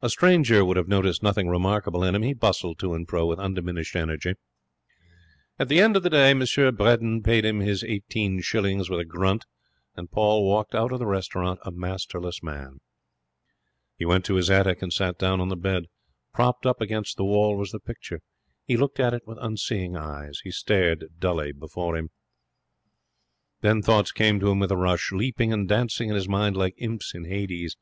[0.00, 2.22] A stranger would have noticed nothing remarkable in him.
[2.22, 4.32] He bustled to and fro with undiminished energy.
[5.58, 6.38] At the end of the day M.
[6.38, 9.44] Bredin paid him his eighteen shillings with a grunt,
[9.94, 12.78] and Paul walked out of the restaurant a masterless man.
[13.98, 15.84] He went to his attic and sat down on the bed.
[16.32, 18.20] Propped up against the wall was the picture.
[18.64, 20.40] He looked at it with unseeing eyes.
[20.44, 22.08] He stared dully before him.
[23.60, 26.74] Then thoughts came to him with a rush, leaping and dancing in his mind like
[26.78, 27.76] imps in Hades.